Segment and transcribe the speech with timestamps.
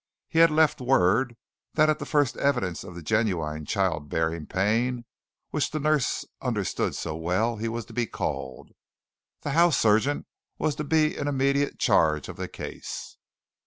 [0.29, 1.37] He had left word
[1.75, 5.05] that at the first evidence of the genuine childbearing pain,
[5.51, 8.71] which the nurse understood so well, he was to be called.
[9.41, 10.25] The house surgeon
[10.57, 13.17] was to be in immediate charge of the case.